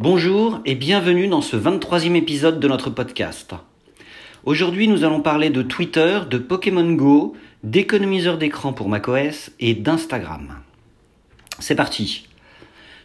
Bonjour 0.00 0.60
et 0.64 0.74
bienvenue 0.74 1.28
dans 1.28 1.40
ce 1.40 1.56
23e 1.56 2.16
épisode 2.16 2.58
de 2.58 2.66
notre 2.66 2.90
podcast. 2.90 3.54
Aujourd'hui 4.42 4.88
nous 4.88 5.04
allons 5.04 5.20
parler 5.20 5.50
de 5.50 5.62
Twitter, 5.62 6.18
de 6.28 6.36
Pokémon 6.36 6.94
Go, 6.94 7.36
d'économiseurs 7.62 8.36
d'écran 8.36 8.72
pour 8.72 8.88
macOS 8.88 9.52
et 9.60 9.74
d'Instagram. 9.74 10.56
C'est 11.60 11.76
parti. 11.76 12.26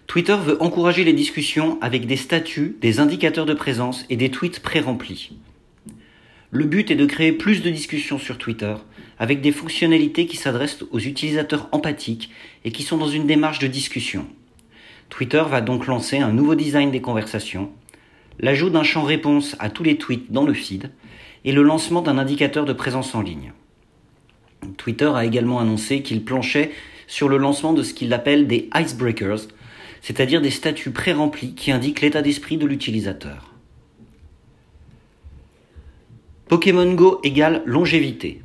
Twitter 0.08 0.36
veut 0.44 0.60
encourager 0.64 1.04
les 1.04 1.14
discussions 1.14 1.78
avec 1.80 2.08
des 2.08 2.16
statuts, 2.16 2.76
des 2.82 3.00
indicateurs 3.00 3.46
de 3.46 3.54
présence 3.54 4.08
et 4.10 4.16
des 4.16 4.32
tweets 4.32 4.60
pré-remplis. 4.60 5.38
Le 6.50 6.66
but 6.66 6.90
est 6.90 6.96
de 6.96 7.06
créer 7.06 7.34
plus 7.34 7.62
de 7.62 7.70
discussions 7.70 8.18
sur 8.18 8.40
Twitter 8.40 8.74
avec 9.20 9.42
des 9.42 9.52
fonctionnalités 9.52 10.26
qui 10.26 10.38
s'adressent 10.38 10.84
aux 10.90 11.00
utilisateurs 11.00 11.70
empathiques 11.72 12.32
et 12.66 12.72
qui 12.72 12.82
sont 12.82 12.98
dans 12.98 13.10
une 13.10 13.28
démarche 13.28 13.60
de 13.60 13.68
discussion. 13.68 14.26
Twitter 15.10 15.44
va 15.48 15.62
donc 15.62 15.88
lancer 15.88 16.20
un 16.20 16.32
nouveau 16.32 16.56
design 16.56 16.92
des 16.92 17.02
conversations, 17.02 17.72
l'ajout 18.40 18.70
d'un 18.70 18.84
champ 18.84 19.04
réponse 19.04 19.56
à 19.60 19.70
tous 19.70 19.84
les 19.84 19.98
tweets 19.98 20.32
dans 20.32 20.46
le 20.46 20.54
feed 20.54 20.92
et 21.46 21.52
le 21.52 21.64
lancement 21.64 22.02
d'un 22.02 22.18
indicateur 22.18 22.66
de 22.66 22.74
présence 22.74 23.16
en 23.16 23.22
ligne. 23.22 23.54
Twitter 24.78 25.12
a 25.14 25.26
également 25.26 25.60
annoncé 25.60 26.02
qu'il 26.02 26.24
planchait 26.24 26.72
sur 27.08 27.28
le 27.30 27.38
lancement 27.38 27.74
de 27.74 27.84
ce 27.84 27.94
qu'il 27.94 28.14
appelle 28.14 28.48
des 28.48 28.70
icebreakers, 28.76 29.48
c'est-à-dire 30.02 30.42
des 30.42 30.52
statuts 30.52 30.92
pré-remplis 30.92 31.56
qui 31.56 31.72
indiquent 31.72 32.02
l'état 32.02 32.22
d'esprit 32.22 32.58
de 32.58 32.68
l'utilisateur. 32.68 33.54
Pokémon 36.48 36.94
Go 36.94 37.20
égale 37.24 37.62
longévité. 37.66 38.42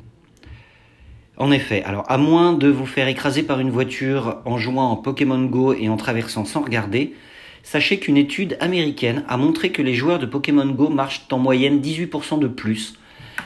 En 1.37 1.51
effet, 1.51 1.83
alors 1.83 2.05
à 2.07 2.17
moins 2.17 2.53
de 2.53 2.69
vous 2.69 2.85
faire 2.85 3.09
écraser 3.09 3.43
par 3.43 3.59
une 3.59 3.69
voiture 3.69 4.37
en 4.45 4.57
jouant 4.57 4.91
en 4.91 4.95
Pokémon 4.95 5.43
Go 5.43 5.73
et 5.73 5.89
en 5.89 5.97
traversant 5.97 6.45
sans 6.45 6.61
regarder, 6.61 7.13
sachez 7.61 7.99
qu'une 7.99 8.15
étude 8.15 8.55
américaine 8.61 9.25
a 9.27 9.35
montré 9.35 9.71
que 9.71 9.81
les 9.81 9.95
joueurs 9.95 10.19
de 10.19 10.25
Pokémon 10.25 10.67
Go 10.67 10.87
marchent 10.87 11.25
en 11.31 11.39
moyenne 11.39 11.81
18% 11.81 12.39
de 12.39 12.47
plus, 12.47 12.97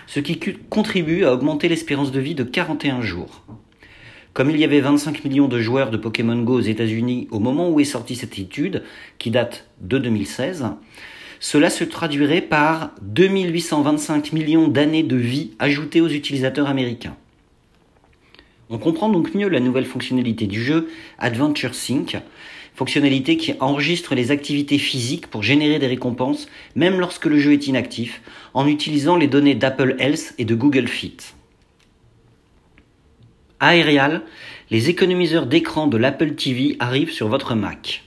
ce 0.05 0.19
qui 0.19 0.39
contribue 0.69 1.25
à 1.25 1.33
augmenter 1.33 1.67
l'espérance 1.67 2.11
de 2.11 2.19
vie 2.19 2.35
de 2.35 2.43
41 2.43 3.01
jours. 3.01 3.43
Comme 4.33 4.51
il 4.51 4.57
y 4.57 4.63
avait 4.63 4.81
25 4.81 5.23
millions 5.23 5.47
de 5.47 5.59
joueurs 5.59 5.89
de 5.89 5.97
Pokémon 5.97 6.39
Go 6.43 6.59
aux 6.59 6.61
États-Unis 6.61 7.27
au 7.31 7.39
moment 7.39 7.71
où 7.71 7.79
est 7.79 7.85
sortie 7.85 8.15
cette 8.15 8.37
étude, 8.37 8.83
qui 9.17 9.31
date 9.31 9.67
de 9.81 9.97
2016, 9.97 10.67
cela 11.39 11.71
se 11.71 11.83
traduirait 11.83 12.41
par 12.41 12.91
2825 13.01 14.31
millions 14.31 14.67
d'années 14.67 15.03
de 15.03 15.15
vie 15.15 15.51
ajoutées 15.57 16.01
aux 16.01 16.09
utilisateurs 16.09 16.67
américains. 16.67 17.17
On 18.71 18.77
comprend 18.77 19.09
donc 19.09 19.33
mieux 19.33 19.49
la 19.49 19.59
nouvelle 19.59 19.85
fonctionnalité 19.85 20.45
du 20.45 20.63
jeu 20.63 20.89
Adventure 21.17 21.73
Sync, 21.73 22.17
fonctionnalité 22.75 23.35
qui 23.35 23.55
enregistre 23.59 24.13
les 24.13 24.29
activités 24.29 24.77
physiques 24.77 25.25
pour 25.25 25.41
générer 25.41 25.79
des 25.79 25.87
récompenses 25.87 26.47
même 26.75 26.99
lorsque 26.99 27.25
le 27.25 27.39
jeu 27.39 27.53
est 27.53 27.65
inactif, 27.65 28.21
en 28.53 28.67
utilisant 28.67 29.15
les 29.15 29.27
données 29.27 29.55
d'Apple 29.55 29.95
Health 29.97 30.35
et 30.37 30.45
de 30.45 30.53
Google 30.53 30.87
Fit. 30.87 31.17
Aerial, 33.59 34.21
les 34.69 34.91
économiseurs 34.91 35.47
d'écran 35.47 35.87
de 35.87 35.97
l'Apple 35.97 36.35
TV 36.35 36.77
arrivent 36.79 37.11
sur 37.11 37.27
votre 37.27 37.55
Mac. 37.55 38.03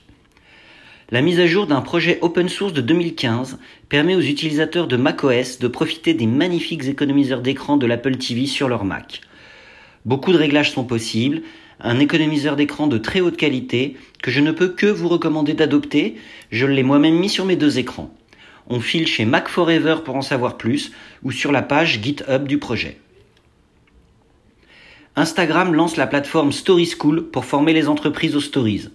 La 1.11 1.21
mise 1.21 1.41
à 1.41 1.45
jour 1.45 1.67
d'un 1.67 1.81
projet 1.81 2.19
open 2.21 2.47
source 2.47 2.71
de 2.71 2.81
2015 2.81 3.59
permet 3.89 4.15
aux 4.15 4.21
utilisateurs 4.21 4.87
de 4.87 4.95
macOS 4.95 5.59
de 5.59 5.67
profiter 5.67 6.13
des 6.13 6.25
magnifiques 6.25 6.87
économiseurs 6.87 7.41
d'écran 7.41 7.75
de 7.75 7.85
l'Apple 7.85 8.15
TV 8.15 8.45
sur 8.45 8.69
leur 8.69 8.85
Mac. 8.85 9.21
Beaucoup 10.05 10.33
de 10.33 10.37
réglages 10.37 10.71
sont 10.71 10.83
possibles, 10.83 11.43
un 11.79 11.99
économiseur 11.99 12.55
d'écran 12.55 12.87
de 12.87 12.97
très 12.97 13.21
haute 13.21 13.37
qualité 13.37 13.95
que 14.21 14.31
je 14.31 14.41
ne 14.41 14.51
peux 14.51 14.69
que 14.69 14.85
vous 14.85 15.07
recommander 15.07 15.53
d'adopter, 15.53 16.15
je 16.51 16.65
l'ai 16.65 16.83
moi-même 16.83 17.15
mis 17.15 17.29
sur 17.29 17.45
mes 17.45 17.55
deux 17.55 17.79
écrans. 17.79 18.13
On 18.67 18.79
file 18.79 19.07
chez 19.07 19.25
Mac 19.25 19.49
Forever 19.49 19.97
pour 20.03 20.15
en 20.15 20.21
savoir 20.21 20.57
plus 20.57 20.91
ou 21.23 21.31
sur 21.31 21.51
la 21.51 21.61
page 21.61 22.01
GitHub 22.01 22.47
du 22.47 22.57
projet. 22.57 22.97
Instagram 25.15 25.73
lance 25.73 25.97
la 25.97 26.07
plateforme 26.07 26.51
Story 26.51 26.87
School 26.87 27.29
pour 27.29 27.45
former 27.45 27.73
les 27.73 27.87
entreprises 27.87 28.35
aux 28.35 28.41
stories. 28.41 28.89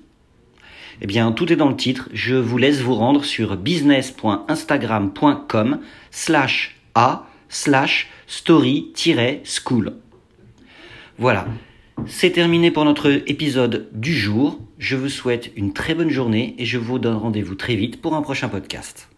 Eh 1.00 1.06
bien, 1.06 1.30
tout 1.30 1.52
est 1.52 1.56
dans 1.56 1.68
le 1.68 1.76
titre. 1.76 2.08
Je 2.12 2.34
vous 2.34 2.58
laisse 2.58 2.80
vous 2.80 2.94
rendre 2.94 3.24
sur 3.24 3.56
business.instagram.com 3.56 5.78
slash 6.10 6.76
a 6.94 7.26
slash 7.48 8.08
story-school. 8.26 9.92
Voilà. 11.18 11.46
C'est 12.06 12.30
terminé 12.30 12.70
pour 12.70 12.84
notre 12.84 13.10
épisode 13.26 13.88
du 13.92 14.14
jour. 14.14 14.60
Je 14.78 14.96
vous 14.96 15.08
souhaite 15.08 15.50
une 15.56 15.72
très 15.72 15.94
bonne 15.94 16.10
journée 16.10 16.54
et 16.58 16.64
je 16.64 16.78
vous 16.78 16.98
donne 16.98 17.16
rendez-vous 17.16 17.56
très 17.56 17.74
vite 17.74 18.00
pour 18.00 18.14
un 18.14 18.22
prochain 18.22 18.48
podcast. 18.48 19.08